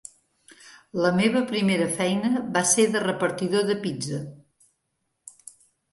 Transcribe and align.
La 1.05 1.11
meva 1.17 1.43
primera 1.51 1.85
feina 1.99 2.41
va 2.57 2.65
ser 2.71 2.87
de 2.97 3.05
repartidor 3.07 3.69
de 3.71 3.79
pizza. 3.87 4.27